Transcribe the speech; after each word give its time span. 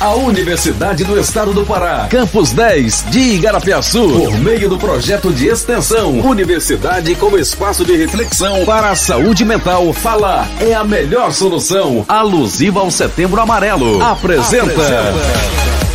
A 0.00 0.14
Universidade 0.14 1.02
do 1.02 1.18
Estado 1.18 1.52
do 1.52 1.66
Pará, 1.66 2.06
Campus 2.08 2.52
10 2.52 3.06
de 3.10 3.18
Igarapiaçu, 3.18 4.08
por 4.08 4.38
meio 4.38 4.68
do 4.68 4.78
projeto 4.78 5.32
de 5.32 5.48
extensão 5.48 6.20
Universidade 6.20 7.14
como 7.16 7.36
espaço 7.36 7.84
de 7.84 7.96
reflexão 7.96 8.64
para 8.64 8.90
a 8.90 8.94
saúde 8.94 9.44
mental, 9.44 9.92
fala 9.92 10.46
é 10.60 10.72
a 10.72 10.84
melhor 10.84 11.32
solução. 11.32 12.04
Alusiva 12.06 12.78
ao 12.78 12.92
Setembro 12.92 13.40
Amarelo. 13.40 14.00
Apresenta. 14.00 14.70
Apresenta. 14.70 15.87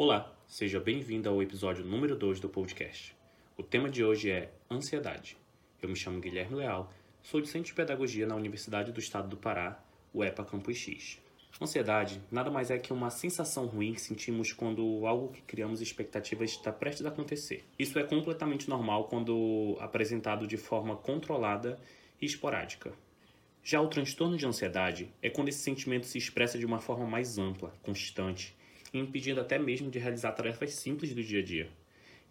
Olá, 0.00 0.32
seja 0.46 0.78
bem-vindo 0.78 1.28
ao 1.28 1.42
episódio 1.42 1.84
número 1.84 2.14
2 2.14 2.38
do 2.38 2.48
podcast. 2.48 3.16
O 3.56 3.64
tema 3.64 3.90
de 3.90 4.04
hoje 4.04 4.30
é 4.30 4.48
ansiedade. 4.70 5.36
Eu 5.82 5.88
me 5.88 5.96
chamo 5.96 6.20
Guilherme 6.20 6.54
Leal, 6.54 6.94
sou 7.20 7.40
docente 7.40 7.66
de 7.66 7.74
pedagogia 7.74 8.24
na 8.24 8.36
Universidade 8.36 8.92
do 8.92 9.00
Estado 9.00 9.26
do 9.26 9.36
Pará, 9.36 9.82
o 10.14 10.22
EPA 10.22 10.44
Campus 10.44 10.76
X. 10.76 11.18
Ansiedade 11.60 12.22
nada 12.30 12.48
mais 12.48 12.70
é 12.70 12.78
que 12.78 12.92
uma 12.92 13.10
sensação 13.10 13.66
ruim 13.66 13.92
que 13.92 14.00
sentimos 14.00 14.52
quando 14.52 15.04
algo 15.04 15.32
que 15.32 15.42
criamos 15.42 15.80
expectativas 15.80 16.50
está 16.50 16.70
prestes 16.70 17.04
a 17.04 17.08
acontecer. 17.08 17.64
Isso 17.76 17.98
é 17.98 18.04
completamente 18.04 18.68
normal 18.68 19.08
quando 19.08 19.76
apresentado 19.80 20.46
de 20.46 20.56
forma 20.56 20.94
controlada 20.94 21.76
e 22.22 22.24
esporádica. 22.24 22.92
Já 23.64 23.80
o 23.80 23.88
transtorno 23.88 24.36
de 24.36 24.46
ansiedade 24.46 25.12
é 25.20 25.28
quando 25.28 25.48
esse 25.48 25.58
sentimento 25.58 26.06
se 26.06 26.18
expressa 26.18 26.56
de 26.56 26.64
uma 26.64 26.78
forma 26.78 27.04
mais 27.04 27.36
ampla, 27.36 27.74
constante 27.82 28.56
impedindo 28.92 29.40
até 29.40 29.58
mesmo 29.58 29.90
de 29.90 29.98
realizar 29.98 30.32
tarefas 30.32 30.74
simples 30.74 31.14
do 31.14 31.22
dia 31.22 31.40
a 31.40 31.44
dia, 31.44 31.68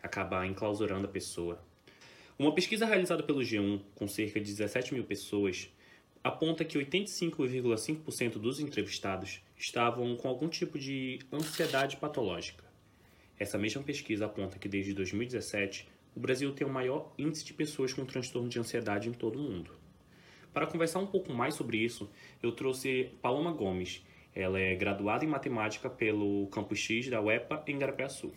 acabar 0.02 0.46
enclausurando 0.46 1.06
a 1.06 1.10
pessoa. 1.10 1.62
Uma 2.38 2.54
pesquisa 2.54 2.86
realizada 2.86 3.24
pelo 3.24 3.40
G1 3.40 3.82
com 3.96 4.08
cerca 4.08 4.40
de 4.40 4.46
17 4.46 4.94
mil 4.94 5.04
pessoas 5.04 5.70
aponta 6.24 6.66
que 6.66 6.78
85,5% 6.78 8.34
dos 8.34 8.60
entrevistados 8.60 9.42
estavam 9.58 10.16
com 10.16 10.28
algum 10.28 10.48
tipo 10.48 10.78
de 10.78 11.20
ansiedade 11.32 11.98
patológica. 11.98 12.64
Essa 13.40 13.58
mesma 13.58 13.82
pesquisa 13.84 14.26
aponta 14.26 14.60
que 14.60 14.68
desde 14.68 14.94
2017 14.94 15.88
o 16.16 16.20
Brasil 16.20 16.52
tem 16.52 16.66
o 16.66 16.70
maior 16.70 17.14
índice 17.18 17.46
de 17.46 17.54
pessoas 17.54 17.94
com 17.94 18.06
transtorno 18.06 18.50
de 18.50 18.60
ansiedade 18.60 19.08
em 19.08 19.14
todo 19.14 19.40
o 19.40 19.42
mundo. 19.42 19.72
Para 20.54 20.66
conversar 20.66 21.00
um 21.00 21.08
pouco 21.08 21.32
mais 21.32 21.54
sobre 21.54 21.78
isso, 21.78 22.10
eu 22.42 22.52
trouxe 22.52 23.12
Paloma 23.22 23.52
Gomes, 23.52 24.04
ela 24.38 24.60
é 24.60 24.76
graduada 24.76 25.26
em 25.26 25.28
matemática 25.28 25.90
pelo 25.90 26.46
Campus 26.48 26.78
X 26.78 27.10
da 27.10 27.20
UEPA 27.20 27.64
em 27.66 27.80
Garapiaçu. 27.80 28.32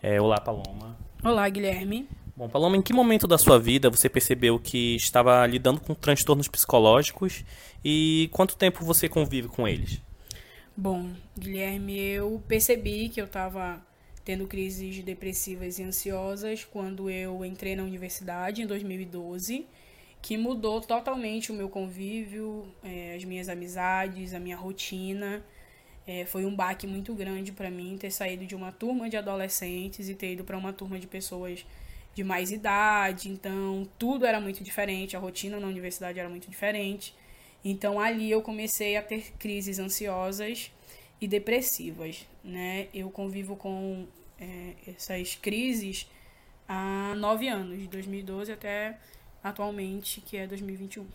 É, 0.00 0.20
olá, 0.20 0.40
Paloma. 0.40 0.96
Olá, 1.24 1.48
Guilherme. 1.48 2.08
Bom, 2.36 2.48
Paloma, 2.48 2.76
em 2.76 2.82
que 2.82 2.92
momento 2.92 3.26
da 3.26 3.36
sua 3.36 3.58
vida 3.58 3.90
você 3.90 4.08
percebeu 4.08 4.60
que 4.60 4.94
estava 4.94 5.44
lidando 5.44 5.80
com 5.80 5.92
transtornos 5.92 6.46
psicológicos 6.46 7.44
e 7.84 8.30
quanto 8.32 8.56
tempo 8.56 8.84
você 8.84 9.08
convive 9.08 9.48
com 9.48 9.66
eles? 9.66 10.00
Bom, 10.76 11.10
Guilherme, 11.36 11.98
eu 11.98 12.40
percebi 12.46 13.08
que 13.08 13.20
eu 13.20 13.26
estava 13.26 13.84
tendo 14.24 14.46
crises 14.46 15.02
depressivas 15.02 15.80
e 15.80 15.82
ansiosas 15.82 16.64
quando 16.64 17.10
eu 17.10 17.44
entrei 17.44 17.74
na 17.74 17.82
universidade 17.82 18.62
em 18.62 18.66
2012 18.66 19.66
que 20.22 20.36
mudou 20.36 20.80
totalmente 20.80 21.50
o 21.50 21.54
meu 21.54 21.68
convívio, 21.68 22.64
é, 22.84 23.16
as 23.16 23.24
minhas 23.24 23.48
amizades, 23.48 24.32
a 24.32 24.38
minha 24.38 24.56
rotina. 24.56 25.44
É, 26.06 26.24
foi 26.24 26.46
um 26.46 26.54
baque 26.54 26.86
muito 26.86 27.12
grande 27.12 27.50
para 27.50 27.70
mim 27.70 27.96
ter 27.98 28.10
saído 28.10 28.46
de 28.46 28.54
uma 28.54 28.70
turma 28.70 29.10
de 29.10 29.16
adolescentes 29.16 30.08
e 30.08 30.14
ter 30.14 30.34
ido 30.34 30.44
para 30.44 30.56
uma 30.56 30.72
turma 30.72 30.98
de 30.98 31.08
pessoas 31.08 31.66
de 32.14 32.22
mais 32.22 32.52
idade. 32.52 33.28
Então, 33.28 33.88
tudo 33.98 34.24
era 34.24 34.40
muito 34.40 34.62
diferente, 34.62 35.16
a 35.16 35.18
rotina 35.18 35.58
na 35.58 35.66
universidade 35.66 36.20
era 36.20 36.28
muito 36.28 36.48
diferente. 36.48 37.14
Então, 37.64 38.00
ali 38.00 38.30
eu 38.30 38.42
comecei 38.42 38.96
a 38.96 39.02
ter 39.02 39.32
crises 39.38 39.78
ansiosas 39.80 40.70
e 41.20 41.26
depressivas, 41.26 42.26
né? 42.44 42.88
Eu 42.94 43.10
convivo 43.10 43.56
com 43.56 44.06
é, 44.40 44.74
essas 44.86 45.34
crises 45.34 46.08
há 46.68 47.14
nove 47.16 47.48
anos, 47.48 47.78
de 47.78 47.86
2012 47.88 48.52
até 48.52 48.98
atualmente, 49.42 50.20
que 50.20 50.36
é 50.36 50.46
2021. 50.46 51.06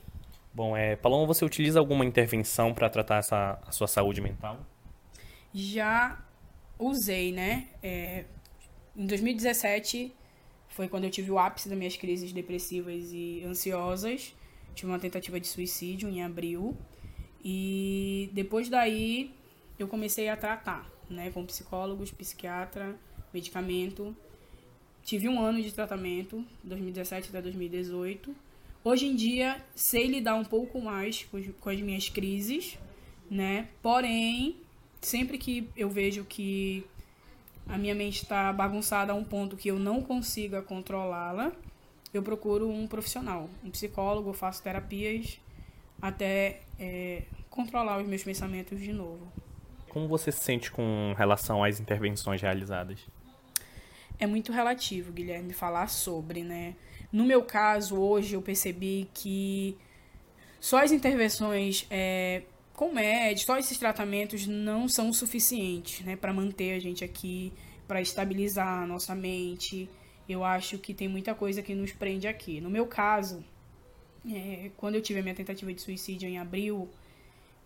Bom, 0.54 0.76
é, 0.76 0.96
Paloma, 0.96 1.26
você 1.26 1.46
utiliza 1.46 1.80
alguma 1.80 2.04
intervenção 2.04 2.74
para 2.74 2.90
tratar 2.90 3.18
essa, 3.18 3.60
a 3.66 3.72
sua 3.72 3.88
saúde 3.88 4.22
mental? 4.22 4.60
Já 5.54 6.20
usei, 6.80 7.32
né? 7.32 7.68
É, 7.82 8.26
em 8.96 9.06
2017 9.06 10.14
foi 10.70 10.88
quando 10.88 11.06
eu 11.06 11.10
tive 11.10 11.32
o 11.32 11.40
ápice 11.40 11.70
das 11.70 11.78
minhas 11.78 11.96
crises 11.96 12.34
depressivas 12.34 13.12
e 13.12 13.44
ansiosas. 13.46 14.36
Tive 14.76 14.92
uma 14.92 15.00
tentativa 15.00 15.40
de 15.40 15.48
suicídio 15.48 16.10
em 16.10 16.24
abril. 16.24 16.78
E 17.44 18.30
depois 18.34 18.70
daí 18.70 19.34
eu 19.78 19.88
comecei 19.88 20.28
a 20.30 20.36
tratar, 20.36 20.90
né? 21.10 21.32
Com 21.32 21.46
psicólogos, 21.46 22.12
psiquiatra, 22.12 22.96
medicamento. 23.34 24.16
Tive 25.08 25.30
um 25.30 25.40
ano 25.40 25.62
de 25.62 25.72
tratamento, 25.72 26.44
2017 26.66 27.30
até 27.30 27.42
2018. 27.42 28.36
Hoje 28.84 29.06
em 29.06 29.16
dia, 29.16 29.56
sei 29.74 30.06
lidar 30.06 30.36
um 30.36 30.44
pouco 30.44 30.82
mais 30.82 31.26
com 31.62 31.70
as 31.70 31.80
minhas 31.80 32.10
crises, 32.10 32.78
né? 33.32 33.70
Porém, 33.82 34.58
sempre 35.00 35.38
que 35.38 35.70
eu 35.78 35.90
vejo 35.90 36.26
que 36.26 36.86
a 37.70 37.78
minha 37.78 37.96
mente 37.96 38.24
está 38.24 38.52
bagunçada 38.52 39.14
a 39.14 39.16
um 39.16 39.24
ponto 39.24 39.56
que 39.56 39.70
eu 39.70 39.80
não 39.80 40.02
consiga 40.02 40.62
controlá-la, 40.62 41.54
eu 42.14 42.22
procuro 42.22 42.70
um 42.70 42.86
profissional, 42.86 43.50
um 43.64 43.72
psicólogo, 43.72 44.34
faço 44.34 44.62
terapias 44.62 45.40
até 46.02 46.64
é, 46.78 47.24
controlar 47.50 47.98
os 48.02 48.06
meus 48.06 48.26
pensamentos 48.26 48.78
de 48.78 48.92
novo. 48.92 49.32
Como 49.88 50.06
você 50.06 50.34
se 50.34 50.44
sente 50.44 50.70
com 50.70 51.14
relação 51.18 51.64
às 51.64 51.80
intervenções 51.80 52.42
realizadas? 52.42 53.08
É 54.20 54.26
muito 54.26 54.52
relativo, 54.52 55.12
Guilherme, 55.12 55.54
falar 55.54 55.88
sobre, 55.88 56.44
né? 56.44 56.76
No 57.12 57.26
meu 57.26 57.44
caso, 57.44 57.96
hoje 57.96 58.36
eu 58.36 58.42
percebi 58.42 59.10
que 59.14 59.78
só 60.60 60.84
as 60.84 60.92
intervenções 60.92 61.86
é, 61.90 62.44
com 62.74 62.92
médicos, 62.92 63.46
só 63.46 63.58
esses 63.58 63.78
tratamentos 63.78 64.46
não 64.48 64.88
são 64.90 65.14
suficientes, 65.14 66.02
né, 66.06 66.16
para 66.16 66.34
manter 66.34 66.74
a 66.74 66.80
gente 66.80 67.04
aqui, 67.04 67.54
para 67.88 68.02
estabilizar 68.02 68.84
a 68.84 68.86
nossa 68.86 69.16
mente. 69.16 69.90
Eu 70.28 70.44
acho 70.44 70.78
que 70.78 70.94
tem 70.94 71.08
muita 71.08 71.34
coisa 71.34 71.62
que 71.62 71.74
nos 71.74 71.92
prende 71.92 72.28
aqui. 72.28 72.60
No 72.60 72.70
meu 72.70 72.86
caso, 72.86 73.44
é, 74.30 74.72
quando 74.76 74.96
eu 74.96 75.02
tive 75.02 75.20
a 75.20 75.24
minha 75.24 75.36
tentativa 75.36 75.74
de 75.74 75.82
suicídio 75.82 76.28
em 76.28 76.38
abril, 76.38 76.90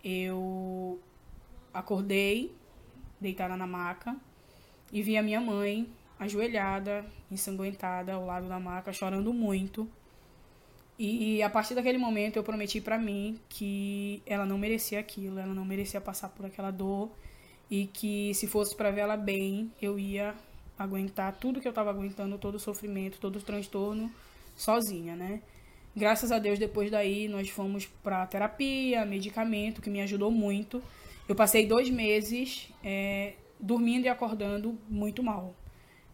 eu 0.03 0.99
acordei, 1.73 2.53
deitada 3.19 3.57
na 3.57 3.65
maca, 3.65 4.15
e 4.91 5.01
vi 5.01 5.17
a 5.17 5.23
minha 5.23 5.39
mãe 5.39 5.89
ajoelhada, 6.21 7.03
ensanguentada 7.31 8.13
ao 8.13 8.25
lado 8.25 8.47
da 8.47 8.59
maca, 8.59 8.93
chorando 8.93 9.33
muito. 9.33 9.89
E 10.99 11.41
a 11.41 11.49
partir 11.49 11.73
daquele 11.73 11.97
momento 11.97 12.37
eu 12.37 12.43
prometi 12.43 12.79
para 12.79 12.95
mim 12.95 13.39
que 13.49 14.21
ela 14.23 14.45
não 14.45 14.55
merecia 14.55 14.99
aquilo, 14.99 15.39
ela 15.39 15.51
não 15.51 15.65
merecia 15.65 15.99
passar 15.99 16.29
por 16.29 16.45
aquela 16.45 16.69
dor 16.69 17.09
e 17.71 17.87
que 17.87 18.35
se 18.35 18.45
fosse 18.45 18.75
para 18.75 18.91
ver 18.91 19.01
ela 19.01 19.17
bem, 19.17 19.71
eu 19.81 19.97
ia 19.97 20.35
aguentar 20.77 21.35
tudo 21.37 21.59
que 21.59 21.67
eu 21.67 21.71
estava 21.71 21.89
aguentando, 21.89 22.37
todo 22.37 22.55
o 22.55 22.59
sofrimento, 22.59 23.17
todo 23.19 23.37
o 23.37 23.41
transtorno 23.41 24.11
sozinha, 24.55 25.15
né? 25.15 25.41
Graças 25.95 26.31
a 26.31 26.37
Deus 26.37 26.59
depois 26.59 26.91
daí 26.91 27.27
nós 27.27 27.49
fomos 27.49 27.87
para 28.03 28.27
terapia, 28.27 29.03
medicamento 29.05 29.81
que 29.81 29.89
me 29.89 30.01
ajudou 30.01 30.29
muito. 30.29 30.83
Eu 31.27 31.33
passei 31.33 31.65
dois 31.65 31.89
meses 31.89 32.67
é, 32.83 33.33
dormindo 33.59 34.05
e 34.05 34.09
acordando 34.09 34.77
muito 34.87 35.23
mal 35.23 35.55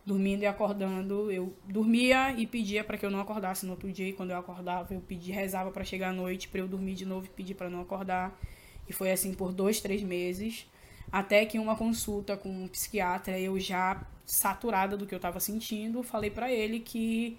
dormindo 0.08 0.44
e 0.44 0.46
acordando. 0.46 1.30
Eu 1.30 1.54
dormia 1.66 2.32
e 2.32 2.48
pedia 2.48 2.82
para 2.82 2.98
que 2.98 3.06
eu 3.06 3.12
não 3.12 3.20
acordasse 3.20 3.66
no 3.66 3.74
outro 3.74 3.92
dia. 3.92 4.08
E 4.08 4.14
quando 4.14 4.32
eu 4.32 4.38
acordava, 4.38 4.94
eu 4.94 5.02
pedia, 5.02 5.36
rezava 5.36 5.70
para 5.70 5.84
chegar 5.84 6.10
à 6.10 6.14
noite, 6.14 6.48
para 6.48 6.62
eu 6.62 6.68
dormir 6.68 6.96
de 6.96 7.06
novo 7.06 7.26
e 7.26 7.30
pedir 7.30 7.56
para 7.56 7.70
não 7.70 7.82
acordar. 7.82 8.40
E 8.88 8.94
foi 8.94 9.12
assim 9.12 9.34
por 9.34 9.52
dois, 9.52 9.82
três 9.82 10.02
meses. 10.02 10.66
Até 11.12 11.46
que 11.46 11.60
uma 11.60 11.76
consulta 11.76 12.38
com 12.38 12.50
um 12.50 12.68
psiquiatra, 12.70 13.38
eu 13.38 13.60
já 13.60 14.02
saturada 14.26 14.96
do 14.96 15.06
que 15.06 15.14
eu 15.14 15.18
estava 15.18 15.40
sentindo, 15.42 16.02
falei 16.04 16.30
para 16.30 16.52
ele 16.52 16.80
que 16.80 17.38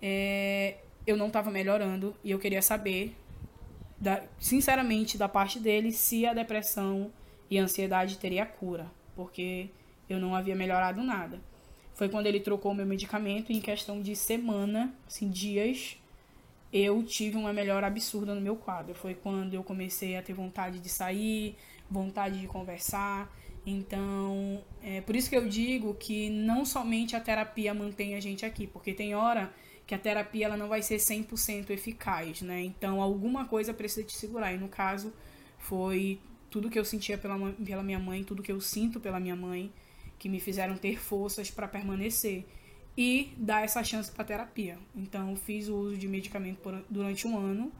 é, 0.00 0.76
eu 1.06 1.16
não 1.16 1.28
estava 1.28 1.50
melhorando 1.50 2.14
e 2.24 2.30
eu 2.30 2.38
queria 2.40 2.60
saber 2.62 3.16
da, 4.00 4.22
sinceramente, 4.38 5.16
da 5.16 5.28
parte 5.28 5.60
dele, 5.60 5.92
se 5.92 6.26
a 6.26 6.34
depressão 6.34 7.12
e 7.48 7.58
a 7.58 7.62
ansiedade 7.62 8.18
teria 8.18 8.44
cura, 8.44 8.90
porque 9.14 9.68
eu 10.08 10.18
não 10.18 10.34
havia 10.34 10.56
melhorado 10.56 11.02
nada. 11.02 11.40
Foi 11.94 12.08
quando 12.08 12.26
ele 12.26 12.40
trocou 12.40 12.74
meu 12.74 12.86
medicamento 12.86 13.52
e 13.52 13.56
em 13.56 13.60
questão 13.60 14.00
de 14.00 14.16
semana, 14.16 14.94
assim, 15.06 15.28
dias, 15.28 15.98
eu 16.72 17.02
tive 17.02 17.36
uma 17.36 17.52
melhora 17.52 17.86
absurda 17.86 18.34
no 18.34 18.40
meu 18.40 18.56
quadro. 18.56 18.94
Foi 18.94 19.14
quando 19.14 19.54
eu 19.54 19.62
comecei 19.62 20.16
a 20.16 20.22
ter 20.22 20.32
vontade 20.32 20.80
de 20.80 20.88
sair, 20.88 21.54
vontade 21.90 22.40
de 22.40 22.46
conversar. 22.46 23.30
Então, 23.64 24.62
é 24.82 25.00
por 25.02 25.14
isso 25.14 25.28
que 25.28 25.36
eu 25.36 25.46
digo 25.46 25.94
que 25.94 26.30
não 26.30 26.64
somente 26.64 27.14
a 27.14 27.20
terapia 27.20 27.72
mantém 27.74 28.14
a 28.14 28.20
gente 28.20 28.44
aqui, 28.44 28.66
porque 28.66 28.92
tem 28.92 29.14
hora 29.14 29.52
que 29.86 29.94
a 29.94 29.98
terapia 29.98 30.46
ela 30.46 30.56
não 30.56 30.68
vai 30.68 30.80
ser 30.80 30.96
100% 30.96 31.70
eficaz, 31.70 32.40
né? 32.40 32.62
Então, 32.62 33.02
alguma 33.02 33.44
coisa 33.46 33.74
precisa 33.74 34.06
te 34.06 34.16
segurar. 34.16 34.52
E 34.52 34.56
no 34.56 34.68
caso, 34.68 35.12
foi 35.58 36.18
tudo 36.50 36.70
que 36.70 36.78
eu 36.78 36.84
sentia 36.84 37.18
pela, 37.18 37.38
pela 37.52 37.82
minha 37.82 37.98
mãe, 37.98 38.24
tudo 38.24 38.42
que 38.42 38.50
eu 38.50 38.60
sinto 38.60 38.98
pela 38.98 39.20
minha 39.20 39.36
mãe, 39.36 39.72
que 40.22 40.28
me 40.28 40.38
fizeram 40.38 40.76
ter 40.76 41.00
forças 41.00 41.50
para 41.50 41.66
permanecer 41.66 42.46
e 42.96 43.32
dar 43.36 43.64
essa 43.64 43.82
chance 43.82 44.08
para 44.08 44.22
terapia. 44.22 44.78
Então, 44.94 45.34
fiz 45.34 45.68
o 45.68 45.74
uso 45.74 45.96
de 45.96 46.06
medicamento 46.06 46.58
por, 46.58 46.80
durante 46.88 47.26
um 47.26 47.36
ano, 47.36 47.72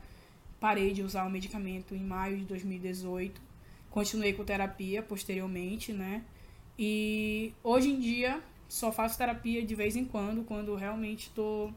parei 0.58 0.92
de 0.92 1.02
usar 1.02 1.24
o 1.24 1.30
medicamento 1.30 1.94
em 1.94 2.00
maio 2.00 2.38
de 2.38 2.44
2018, 2.46 3.40
continuei 3.90 4.32
com 4.32 4.44
terapia 4.44 5.04
posteriormente, 5.04 5.92
né? 5.92 6.24
E 6.76 7.52
hoje 7.62 7.90
em 7.90 8.00
dia 8.00 8.42
só 8.68 8.90
faço 8.90 9.16
terapia 9.16 9.64
de 9.64 9.76
vez 9.76 9.94
em 9.94 10.04
quando, 10.04 10.42
quando 10.42 10.74
realmente 10.74 11.28
estou 11.28 11.72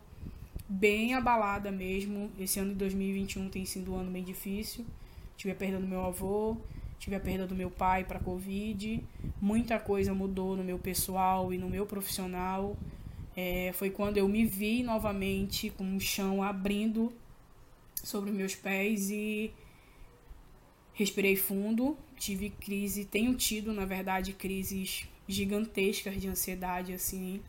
bem 0.68 1.14
abalada 1.14 1.72
mesmo. 1.72 2.32
Esse 2.40 2.60
ano 2.60 2.72
de 2.72 2.78
2021 2.78 3.50
tem 3.50 3.66
sido 3.66 3.94
um 3.94 3.98
ano 3.98 4.10
bem 4.10 4.24
difícil. 4.24 4.84
Tive 5.38 5.52
a 5.52 5.56
perda 5.56 5.78
do 5.78 5.86
meu 5.86 6.04
avô, 6.04 6.58
tive 7.00 7.16
a 7.16 7.20
perda 7.20 7.46
do 7.46 7.56
meu 7.56 7.70
pai 7.70 8.04
para 8.04 8.20
Covid, 8.20 9.04
muita 9.42 9.80
coisa 9.80 10.14
mudou 10.14 10.56
no 10.56 10.64
meu 10.64 10.80
pessoal 10.80 11.54
e 11.54 11.58
no 11.58 11.70
meu 11.70 11.86
profissional. 11.86 12.76
É, 13.36 13.72
foi 13.74 13.90
quando 13.90 14.18
eu 14.18 14.28
me 14.28 14.46
vi 14.46 14.82
novamente 14.82 15.70
com 15.70 15.96
o 15.96 16.00
chão 16.00 16.42
abrindo 16.42 17.12
sobre 18.02 18.32
meus 18.32 18.56
pés 18.56 19.10
e 19.10 19.52
respirei 20.94 21.36
fundo. 21.36 21.98
Tive 22.18 22.50
crise, 22.50 23.06
tenho 23.06 23.36
tido, 23.36 23.74
na 23.74 23.86
verdade, 23.86 24.32
crises 24.34 25.08
gigantescas 25.28 26.20
de 26.20 26.28
ansiedade, 26.28 26.94
assim, 26.94 27.42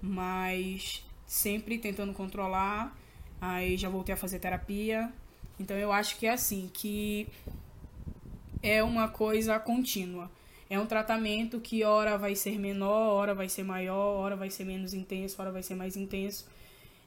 mas 0.00 1.04
sempre 1.26 1.78
tentando 1.78 2.12
controlar. 2.12 2.96
Aí 3.40 3.76
já 3.76 3.88
voltei 3.88 4.14
a 4.14 4.18
fazer 4.18 4.38
terapia. 4.38 5.12
Então 5.60 5.76
eu 5.76 5.92
acho 5.92 6.18
que 6.18 6.26
é 6.26 6.30
assim, 6.30 6.70
que 6.72 7.28
é 8.62 8.82
uma 8.82 9.08
coisa 9.08 9.58
contínua. 9.58 10.30
É 10.70 10.78
um 10.78 10.86
tratamento 10.86 11.60
que 11.60 11.82
hora 11.82 12.18
vai 12.18 12.34
ser 12.34 12.58
menor, 12.58 13.14
hora 13.14 13.34
vai 13.34 13.48
ser 13.48 13.62
maior, 13.62 14.18
hora 14.18 14.36
vai 14.36 14.50
ser 14.50 14.64
menos 14.64 14.92
intenso, 14.92 15.40
hora 15.40 15.50
vai 15.50 15.62
ser 15.62 15.74
mais 15.74 15.96
intenso. 15.96 16.46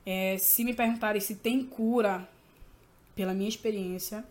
É, 0.05 0.37
se 0.37 0.63
me 0.63 0.73
perguntarem 0.73 1.21
se 1.21 1.35
tem 1.35 1.63
cura, 1.63 2.27
pela 3.15 3.33
minha 3.33 3.49
experiência, 3.49 4.23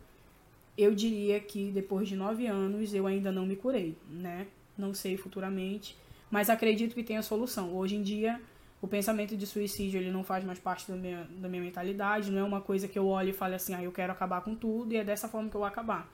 eu 0.77 0.95
diria 0.95 1.39
que 1.41 1.71
depois 1.71 2.09
de 2.09 2.17
nove 2.17 2.47
anos 2.47 2.95
eu 2.95 3.07
ainda 3.07 3.31
não 3.31 3.47
me 3.47 3.57
curei, 3.57 3.97
né? 4.09 4.47
Não 4.77 4.95
sei 4.95 5.17
futuramente, 5.17 5.97
mas 6.31 6.49
acredito 6.49 6.95
que 6.95 7.03
tenha 7.03 7.23
solução. 7.23 7.77
Hoje 7.77 7.97
em 7.97 8.03
dia, 8.03 8.41
o 8.81 8.89
pensamento 8.89 9.37
de 9.37 9.47
suicídio 9.47 10.01
ele 10.01 10.11
não 10.11 10.25
faz 10.25 10.45
mais 10.45 10.59
parte 10.59 10.91
da 10.91 10.97
minha, 10.97 11.29
da 11.39 11.49
minha 11.49 11.63
mentalidade, 11.63 12.31
não 12.31 12.41
é 12.41 12.43
uma 12.43 12.61
coisa 12.61 12.89
que 12.89 12.99
eu 12.99 13.07
olho 13.07 13.31
e 13.31 13.33
fale 13.33 13.55
assim, 13.55 13.75
ah, 13.75 13.83
eu 13.83 13.93
quero 13.93 14.13
acabar 14.13 14.41
com 14.41 14.55
tudo 14.55 14.93
e 14.93 14.97
é 14.97 15.05
dessa 15.05 15.29
forma 15.29 15.51
que 15.51 15.57
eu 15.57 15.61
vou 15.61 15.69
acabar. 15.69 16.09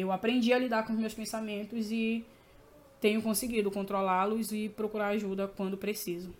Eu 0.00 0.12
aprendi 0.12 0.52
a 0.52 0.58
lidar 0.58 0.84
com 0.84 0.92
os 0.92 0.98
meus 0.98 1.14
pensamentos 1.14 1.90
e 1.90 2.24
tenho 3.00 3.22
conseguido 3.22 3.70
controlá-los 3.70 4.52
e 4.52 4.68
procurar 4.68 5.08
ajuda 5.08 5.48
quando 5.48 5.76
preciso. 5.76 6.34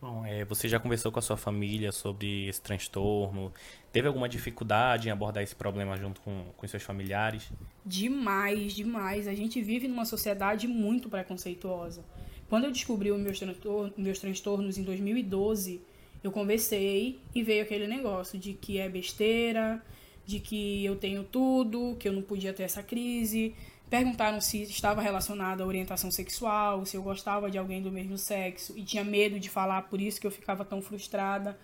Bom, 0.00 0.22
é, 0.26 0.44
você 0.44 0.68
já 0.68 0.78
conversou 0.78 1.10
com 1.10 1.18
a 1.18 1.22
sua 1.22 1.36
família 1.36 1.90
sobre 1.90 2.46
esse 2.46 2.60
transtorno? 2.60 3.50
Teve 3.90 4.06
alguma 4.06 4.28
dificuldade 4.28 5.08
em 5.08 5.10
abordar 5.10 5.42
esse 5.42 5.54
problema 5.54 5.96
junto 5.96 6.20
com, 6.20 6.44
com 6.54 6.66
seus 6.66 6.82
familiares? 6.82 7.50
Demais, 7.86 8.74
demais. 8.74 9.26
A 9.26 9.34
gente 9.34 9.62
vive 9.62 9.88
numa 9.88 10.04
sociedade 10.04 10.68
muito 10.68 11.08
preconceituosa. 11.08 12.04
Quando 12.50 12.64
eu 12.64 12.70
descobri 12.70 13.10
os 13.10 13.18
meus, 13.18 13.38
transtornos, 13.38 13.92
meus 13.96 14.18
transtornos 14.18 14.76
em 14.76 14.82
2012, 14.82 15.80
eu 16.22 16.30
conversei 16.30 17.18
e 17.34 17.42
veio 17.42 17.62
aquele 17.62 17.86
negócio 17.86 18.38
de 18.38 18.52
que 18.52 18.78
é 18.78 18.88
besteira, 18.90 19.82
de 20.26 20.40
que 20.40 20.84
eu 20.84 20.96
tenho 20.96 21.24
tudo, 21.24 21.96
que 21.98 22.08
eu 22.08 22.12
não 22.12 22.22
podia 22.22 22.52
ter 22.52 22.62
essa 22.62 22.82
crise. 22.82 23.54
Perguntaram 23.90 24.40
se 24.40 24.62
estava 24.62 25.00
relacionado 25.02 25.62
à 25.62 25.66
orientação 25.66 26.10
sexual, 26.10 26.84
se 26.86 26.96
eu 26.96 27.02
gostava 27.02 27.50
de 27.50 27.58
alguém 27.58 27.82
do 27.82 27.92
mesmo 27.92 28.16
sexo 28.16 28.72
e 28.76 28.82
tinha 28.82 29.04
medo 29.04 29.38
de 29.38 29.48
falar, 29.48 29.82
por 29.82 30.00
isso 30.00 30.20
que 30.20 30.26
eu 30.26 30.30
ficava 30.30 30.64
tão 30.64 30.80
frustrada. 30.80 31.58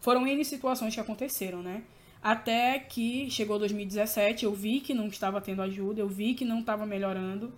Foram 0.00 0.26
N 0.26 0.44
situações 0.44 0.94
que 0.94 1.00
aconteceram, 1.00 1.62
né? 1.62 1.82
Até 2.22 2.78
que 2.78 3.28
chegou 3.30 3.58
2017, 3.58 4.44
eu 4.44 4.54
vi 4.54 4.80
que 4.80 4.94
não 4.94 5.08
estava 5.08 5.40
tendo 5.40 5.62
ajuda, 5.62 6.00
eu 6.00 6.08
vi 6.08 6.34
que 6.34 6.44
não 6.44 6.60
estava 6.60 6.86
melhorando. 6.86 7.52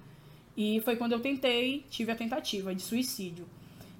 E 0.56 0.80
foi 0.80 0.96
quando 0.96 1.12
eu 1.12 1.20
tentei, 1.20 1.84
tive 1.90 2.12
a 2.12 2.16
tentativa 2.16 2.74
de 2.74 2.80
suicídio. 2.80 3.44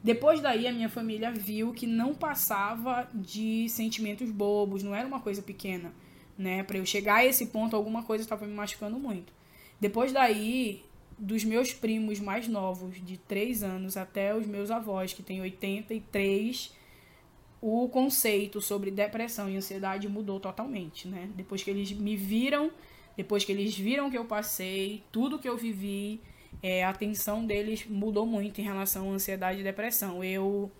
Depois 0.05 0.41
daí, 0.41 0.69
a 0.69 0.73
minha 0.73 0.89
família 0.89 1.33
viu 1.33 1.73
que 1.73 1.87
não 1.87 2.15
passava 2.15 3.09
de 3.13 3.69
sentimentos 3.69 4.31
bobos, 4.31 4.85
não 4.85 4.95
era 4.95 5.09
uma 5.09 5.19
coisa 5.19 5.43
pequena 5.43 5.93
né? 6.39 6.63
Para 6.63 6.79
eu 6.79 6.87
chegar 6.87 7.17
a 7.17 7.25
esse 7.25 7.47
ponto, 7.47 7.77
alguma 7.77 8.03
coisa 8.03 8.25
estava 8.25 8.47
me 8.47 8.55
machucando 8.55 8.99
muito. 8.99 9.33
Depois 9.81 10.13
daí, 10.13 10.85
dos 11.19 11.45
meus 11.45 11.73
primos 11.73 12.21
mais 12.21 12.49
novos, 12.49 13.05
de 13.05 13.17
3 13.19 13.63
anos, 13.63 13.97
até 13.97 14.35
os 14.35 14.47
meus 14.47 14.71
avós, 14.71 15.13
que 15.13 15.23
têm 15.23 15.41
83, 15.41 16.73
o 17.61 17.89
conceito 17.89 18.61
sobre 18.61 18.91
depressão 18.91 19.49
e 19.49 19.57
ansiedade 19.57 20.09
mudou 20.09 20.39
totalmente, 20.39 21.09
né? 21.09 21.31
Depois 21.35 21.63
que 21.63 21.71
eles 21.71 21.93
me 21.93 22.17
viram, 22.17 22.71
depois 23.17 23.45
que 23.45 23.53
eles 23.53 23.77
viram 23.77 24.11
que 24.11 24.19
eu 24.19 24.25
passei, 24.25 25.03
tudo 25.11 25.39
que 25.39 25.49
eu 25.49 25.57
vivi, 25.57 26.21
é, 26.63 26.85
a 26.85 26.91
atenção 26.91 27.45
deles 27.47 27.87
mudou 27.87 28.27
muito 28.27 28.61
em 28.61 28.65
relação 28.65 29.11
à 29.11 29.15
ansiedade 29.15 29.61
e 29.61 29.65
depressão. 29.65 30.23
Eu 30.25 30.71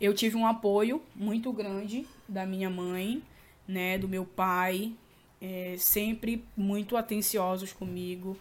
eu 0.00 0.12
tive 0.12 0.36
um 0.36 0.44
apoio 0.44 1.00
muito 1.14 1.52
grande 1.52 2.04
da 2.28 2.44
minha 2.44 2.68
mãe, 2.68 3.22
né, 3.68 3.96
do 3.96 4.08
meu 4.08 4.24
pai, 4.24 4.92
é, 5.40 5.76
sempre 5.78 6.44
muito 6.56 6.96
atenciosos 6.96 7.72
comigo. 7.72 8.36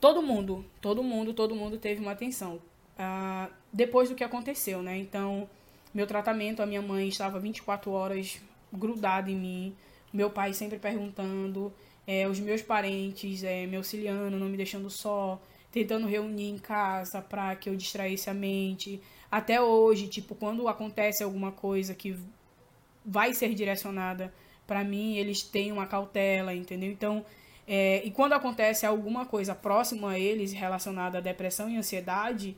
Todo 0.00 0.22
mundo, 0.22 0.64
todo 0.80 1.02
mundo, 1.02 1.34
todo 1.34 1.54
mundo 1.54 1.78
teve 1.78 2.00
uma 2.00 2.12
atenção. 2.12 2.60
Ah, 2.96 3.48
depois 3.72 4.08
do 4.08 4.14
que 4.14 4.22
aconteceu, 4.22 4.80
né? 4.80 4.96
Então, 4.96 5.50
meu 5.92 6.06
tratamento, 6.06 6.62
a 6.62 6.66
minha 6.66 6.82
mãe 6.82 7.08
estava 7.08 7.40
24 7.40 7.90
horas 7.90 8.40
grudada 8.72 9.30
em 9.30 9.36
mim, 9.36 9.76
meu 10.12 10.30
pai 10.30 10.52
sempre 10.52 10.78
perguntando, 10.78 11.72
é, 12.08 12.26
os 12.26 12.40
meus 12.40 12.62
parentes 12.62 13.44
é, 13.44 13.66
me 13.66 13.76
auxiliando, 13.76 14.38
não 14.38 14.48
me 14.48 14.56
deixando 14.56 14.88
só, 14.88 15.38
tentando 15.70 16.06
reunir 16.06 16.48
em 16.48 16.56
casa 16.56 17.20
para 17.20 17.54
que 17.54 17.68
eu 17.68 17.76
distraísse 17.76 18.30
a 18.30 18.34
mente. 18.34 18.98
Até 19.30 19.60
hoje, 19.60 20.08
tipo, 20.08 20.34
quando 20.34 20.66
acontece 20.68 21.22
alguma 21.22 21.52
coisa 21.52 21.94
que 21.94 22.18
vai 23.04 23.34
ser 23.34 23.54
direcionada 23.54 24.32
para 24.66 24.82
mim, 24.82 25.18
eles 25.18 25.42
têm 25.42 25.70
uma 25.70 25.86
cautela, 25.86 26.54
entendeu? 26.54 26.90
Então, 26.90 27.26
é, 27.66 28.02
e 28.02 28.10
quando 28.10 28.32
acontece 28.32 28.86
alguma 28.86 29.26
coisa 29.26 29.54
próxima 29.54 30.12
a 30.12 30.18
eles 30.18 30.54
relacionada 30.54 31.18
à 31.18 31.20
depressão 31.20 31.68
e 31.68 31.76
ansiedade, 31.76 32.56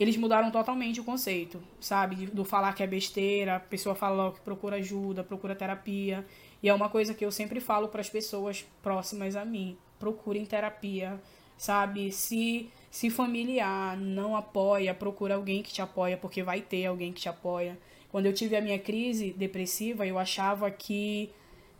eles 0.00 0.16
mudaram 0.16 0.50
totalmente 0.50 0.98
o 0.98 1.04
conceito, 1.04 1.62
sabe? 1.78 2.26
Do 2.26 2.42
falar 2.42 2.72
que 2.72 2.82
é 2.82 2.86
besteira, 2.86 3.56
a 3.56 3.60
pessoa 3.60 3.94
fala 3.94 4.32
que 4.32 4.40
procura 4.40 4.76
ajuda, 4.76 5.22
procura 5.22 5.54
terapia. 5.54 6.26
E 6.62 6.70
é 6.70 6.74
uma 6.74 6.88
coisa 6.88 7.12
que 7.12 7.22
eu 7.24 7.30
sempre 7.30 7.60
falo 7.60 7.88
para 7.88 8.00
as 8.00 8.08
pessoas 8.08 8.66
próximas 8.82 9.36
a 9.36 9.44
mim: 9.44 9.76
procurem 9.98 10.46
terapia, 10.46 11.20
sabe? 11.58 12.10
Se 12.10 12.70
se 12.90 13.08
familiar 13.08 13.96
não 13.96 14.34
apoia, 14.34 14.92
procura 14.92 15.36
alguém 15.36 15.62
que 15.62 15.72
te 15.72 15.80
apoia, 15.80 16.16
porque 16.16 16.42
vai 16.42 16.60
ter 16.60 16.86
alguém 16.86 17.12
que 17.12 17.20
te 17.20 17.28
apoia. 17.28 17.78
Quando 18.10 18.26
eu 18.26 18.32
tive 18.32 18.56
a 18.56 18.60
minha 18.60 18.78
crise 18.78 19.32
depressiva, 19.32 20.04
eu 20.04 20.18
achava 20.18 20.68
que 20.70 21.30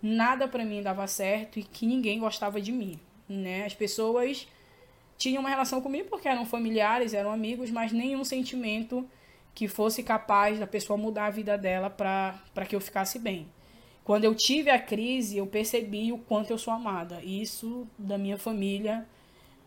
nada 0.00 0.46
para 0.46 0.64
mim 0.64 0.82
dava 0.82 1.06
certo 1.06 1.58
e 1.58 1.64
que 1.64 1.86
ninguém 1.86 2.20
gostava 2.20 2.60
de 2.60 2.70
mim, 2.70 3.00
né? 3.28 3.64
As 3.64 3.74
pessoas 3.74 4.46
tinham 5.20 5.40
uma 5.40 5.50
relação 5.50 5.82
comigo 5.82 6.08
porque 6.08 6.26
eram 6.26 6.46
familiares, 6.46 7.12
eram 7.12 7.30
amigos, 7.30 7.70
mas 7.70 7.92
nenhum 7.92 8.24
sentimento 8.24 9.06
que 9.54 9.68
fosse 9.68 10.02
capaz 10.02 10.58
da 10.58 10.66
pessoa 10.66 10.96
mudar 10.96 11.26
a 11.26 11.30
vida 11.30 11.58
dela 11.58 11.90
para 11.90 12.66
que 12.66 12.74
eu 12.74 12.80
ficasse 12.80 13.18
bem. 13.18 13.46
Quando 14.02 14.24
eu 14.24 14.34
tive 14.34 14.70
a 14.70 14.78
crise, 14.78 15.36
eu 15.36 15.46
percebi 15.46 16.10
o 16.10 16.16
quanto 16.16 16.50
eu 16.50 16.56
sou 16.56 16.72
amada. 16.72 17.22
Isso 17.22 17.86
da 17.98 18.16
minha 18.16 18.38
família 18.38 19.06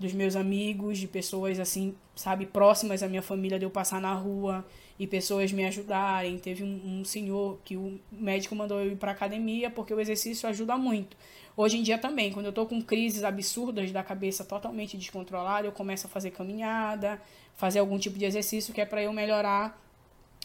dos 0.03 0.13
meus 0.13 0.36
amigos, 0.36 1.00
de 1.00 1.07
pessoas 1.07 1.60
assim, 1.60 1.95
sabe, 2.15 2.45
próximas 2.45 3.01
à 3.01 3.07
minha 3.07 3.22
família, 3.22 3.57
de 3.57 3.65
eu 3.65 3.72
passar 3.72 4.01
na 4.01 4.13
rua 4.13 4.65
e 5.00 5.07
pessoas 5.07 5.51
me 5.51 5.65
ajudarem. 5.65 6.38
Teve 6.38 6.63
um, 6.63 7.00
um 7.00 7.05
senhor 7.05 7.57
que 7.63 7.75
o 7.75 8.00
médico 8.12 8.55
mandou 8.55 8.79
eu 8.79 8.91
ir 8.91 8.95
para 8.95 9.12
academia 9.12 9.69
porque 9.69 9.93
o 9.93 10.00
exercício 10.00 10.48
ajuda 10.48 10.77
muito. 10.77 11.15
Hoje 11.55 11.77
em 11.77 11.83
dia 11.83 11.98
também, 11.98 12.31
quando 12.31 12.48
eu 12.48 12.53
tô 12.53 12.65
com 12.65 12.81
crises 12.81 13.24
absurdas 13.24 13.91
da 13.91 14.03
cabeça 14.03 14.43
totalmente 14.43 14.98
descontrolada, 14.98 15.67
eu 15.67 15.72
começo 15.72 16.07
a 16.07 16.10
fazer 16.10 16.31
caminhada, 16.31 17.22
fazer 17.55 17.79
algum 17.79 17.98
tipo 17.98 18.17
de 18.17 18.25
exercício 18.25 18.74
que 18.74 18.81
é 18.81 18.86
para 18.86 19.01
eu 19.01 19.13
melhorar 19.13 19.81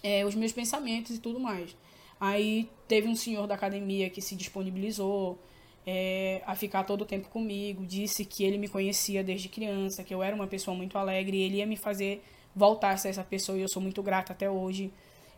é, 0.03 0.25
os 0.25 0.35
meus 0.35 0.53
pensamentos 0.53 1.17
e 1.17 1.19
tudo 1.19 1.41
mais. 1.41 1.77
Aí 2.21 2.69
teve 2.87 3.09
um 3.09 3.17
senhor 3.17 3.47
da 3.47 3.55
academia 3.55 4.09
que 4.11 4.21
se 4.21 4.35
disponibilizou 4.35 5.39
é, 5.91 6.43
a 6.47 6.55
ficar 6.55 6.85
todo 6.85 7.01
o 7.01 7.07
tempo 7.07 7.31
comigo, 7.31 7.87
disse 7.87 8.23
que 8.23 8.45
ele 8.45 8.59
me 8.59 8.69
conhecia 8.69 9.25
desde 9.25 9.49
criança, 9.49 10.05
que 10.05 10.13
eu 10.13 10.23
era 10.23 10.37
uma 10.37 10.47
pessoa 10.47 10.77
muito 10.77 10.99
alegre 10.99 11.39
e 11.39 11.43
ele 11.43 11.57
ia 11.57 11.67
me 11.67 11.79
fazer 11.79 12.23
voltar 12.55 12.91
a 12.91 12.97
ser 12.99 13.09
essa 13.09 13.25
pessoa 13.25 13.57
e 13.57 13.63
eu 13.63 13.69
sou 13.71 13.81
muito 13.81 14.03
grata 14.03 14.35
até 14.35 14.51
hoje 14.51 14.93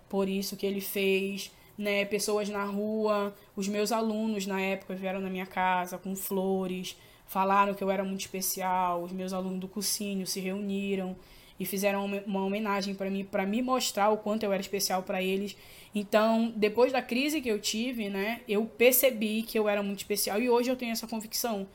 por 0.09 0.29
isso 0.29 0.57
que 0.57 0.67
ele 0.67 0.81
fez. 0.81 1.53
Né, 1.79 2.05
pessoas 2.05 2.49
na 2.49 2.65
rua, 2.65 3.33
os 3.57 3.67
meus 3.69 3.91
alunos 3.91 4.45
na 4.45 4.61
época 4.61 4.95
vieram 4.95 5.21
na 5.21 5.31
minha 5.31 5.47
casa 5.47 5.97
com 5.97 6.15
flores, 6.15 6.95
falaram 7.27 7.73
que 7.73 7.83
eu 7.83 7.91
era 7.91 8.05
muito 8.05 8.21
especial, 8.21 9.03
os 9.03 9.13
meus 9.13 9.33
alunos 9.33 9.61
do 9.61 9.69
cursinho 9.69 10.27
se 10.27 10.41
reuniram 10.41 11.17
e 11.61 11.67
fizeram 11.67 12.07
uma 12.27 12.43
homenagem 12.43 12.95
para 12.95 13.11
mim, 13.11 13.23
para 13.23 13.45
me 13.45 13.61
mostrar 13.61 14.09
o 14.09 14.17
quanto 14.17 14.45
eu 14.45 14.53
era 14.53 14.63
especial 14.63 15.03
para 15.03 15.23
eles. 15.23 15.55
Então, 15.95 16.51
depois 16.57 16.91
da 16.91 17.03
crise 17.03 17.43
que 17.43 17.51
eu 17.51 17.61
tive, 17.61 18.09
né, 18.09 18.41
eu 18.49 18.65
percebi 18.65 19.43
que 19.43 19.59
eu 19.59 19.69
era 19.69 19.83
muito 19.83 19.99
especial 19.99 20.41
e 20.41 20.49
hoje 20.49 20.71
eu 20.71 20.77
tenho 20.77 20.93
essa 20.93 21.07
convicção 21.07 21.69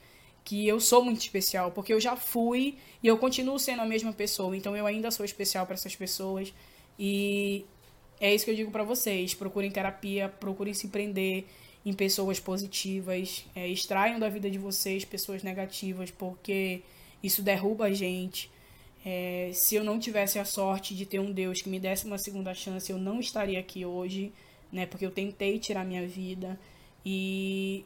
que 0.43 0.67
eu 0.67 0.79
sou 0.79 1.03
muito 1.05 1.21
especial, 1.21 1.71
porque 1.71 1.93
eu 1.93 1.99
já 1.99 2.15
fui 2.15 2.77
e 3.03 3.07
eu 3.07 3.17
continuo 3.17 3.59
sendo 3.59 3.83
a 3.83 3.85
mesma 3.85 4.11
pessoa. 4.11 4.57
Então, 4.57 4.75
eu 4.75 4.87
ainda 4.87 5.11
sou 5.11 5.23
especial 5.23 5.67
para 5.67 5.75
essas 5.75 5.95
pessoas 5.95 6.51
e 6.97 7.63
é 8.19 8.33
isso 8.33 8.45
que 8.45 8.51
eu 8.51 8.55
digo 8.55 8.71
para 8.71 8.83
vocês. 8.83 9.35
Procurem 9.35 9.69
terapia, 9.69 10.29
procurem 10.29 10.73
se 10.73 10.87
prender 10.87 11.45
em 11.85 11.93
pessoas 11.93 12.39
positivas, 12.39 13.45
é, 13.55 13.67
extraiam 13.67 14.19
da 14.19 14.29
vida 14.29 14.49
de 14.49 14.57
vocês 14.57 15.05
pessoas 15.05 15.43
negativas, 15.43 16.09
porque 16.09 16.81
isso 17.21 17.43
derruba 17.43 17.85
a 17.85 17.93
gente. 17.93 18.49
É, 19.07 19.51
se 19.53 19.75
eu 19.75 19.83
não 19.83 19.99
tivesse 19.99 20.39
a 20.39 20.45
sorte 20.45 20.95
de 20.95 21.05
ter 21.05 21.19
um 21.19 21.31
Deus 21.31 21.61
que 21.61 21.69
me 21.69 21.79
desse 21.79 22.07
uma 22.07 22.17
segunda 22.17 22.55
chance, 22.55 22.91
eu 22.91 22.97
não 22.97 23.19
estaria 23.19 23.59
aqui 23.59 23.85
hoje, 23.85 24.33
né? 24.71 24.87
Porque 24.87 25.05
eu 25.05 25.11
tentei 25.11 25.59
tirar 25.59 25.85
minha 25.85 26.07
vida 26.07 26.59
e 27.05 27.85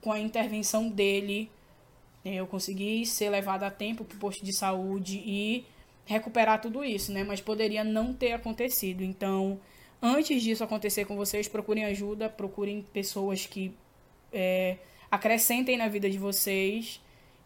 com 0.00 0.10
a 0.10 0.18
intervenção 0.18 0.88
dele, 0.88 1.50
né, 2.24 2.36
eu 2.36 2.46
consegui 2.46 3.04
ser 3.04 3.28
levada 3.28 3.66
a 3.66 3.70
tempo 3.70 4.04
para 4.04 4.16
o 4.16 4.18
posto 4.18 4.42
de 4.42 4.56
saúde 4.56 5.22
e 5.24 5.66
recuperar 6.06 6.60
tudo 6.62 6.82
isso, 6.82 7.12
né? 7.12 7.24
Mas 7.24 7.42
poderia 7.42 7.84
não 7.84 8.14
ter 8.14 8.32
acontecido. 8.32 9.02
Então, 9.02 9.60
antes 10.00 10.42
disso 10.42 10.64
acontecer 10.64 11.04
com 11.04 11.14
vocês, 11.14 11.46
procurem 11.46 11.84
ajuda, 11.84 12.30
procurem 12.30 12.82
pessoas 12.90 13.44
que 13.44 13.74
é, 14.32 14.78
acrescentem 15.10 15.76
na 15.76 15.88
vida 15.88 16.08
de 16.08 16.18
vocês 16.18 17.02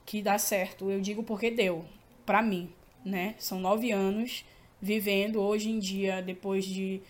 que 0.06 0.22
dá 0.22 0.38
certo. 0.38 0.88
Eu 0.88 1.00
digo 1.00 1.24
porque 1.24 1.50
deu, 1.50 1.84
para 2.24 2.40
mim 2.42 2.72
né? 3.08 3.34
São 3.38 3.58
nove 3.58 3.90
anos 3.90 4.44
vivendo. 4.80 5.40
Hoje 5.40 5.70
em 5.70 5.78
dia, 5.78 6.22
depois 6.22 6.64
de 6.64 7.00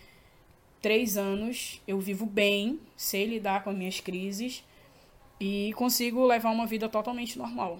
três 0.80 1.16
anos, 1.16 1.82
eu 1.86 1.98
vivo 1.98 2.24
bem, 2.24 2.80
sei 2.96 3.26
lidar 3.26 3.64
com 3.64 3.70
as 3.70 3.76
minhas 3.76 4.00
crises 4.00 4.64
e 5.40 5.72
consigo 5.74 6.26
levar 6.26 6.50
uma 6.50 6.66
vida 6.66 6.88
totalmente 6.88 7.38
normal. 7.38 7.78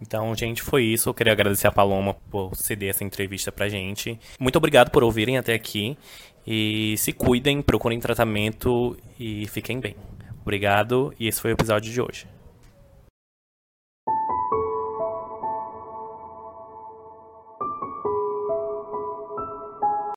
Então, 0.00 0.34
gente, 0.34 0.62
foi 0.62 0.84
isso. 0.84 1.08
Eu 1.08 1.14
queria 1.14 1.32
agradecer 1.32 1.66
a 1.66 1.72
Paloma 1.72 2.14
por 2.30 2.54
ceder 2.54 2.90
essa 2.90 3.02
entrevista 3.02 3.50
pra 3.50 3.68
gente. 3.68 4.18
Muito 4.38 4.56
obrigado 4.56 4.90
por 4.90 5.02
ouvirem 5.02 5.38
até 5.38 5.54
aqui. 5.54 5.96
E 6.46 6.94
se 6.96 7.12
cuidem, 7.12 7.60
procurem 7.60 7.98
tratamento 7.98 8.96
e 9.18 9.46
fiquem 9.48 9.80
bem. 9.80 9.96
Obrigado, 10.40 11.12
e 11.18 11.26
esse 11.28 11.40
foi 11.40 11.50
o 11.50 11.54
episódio 11.54 11.92
de 11.92 12.00
hoje. 12.00 12.26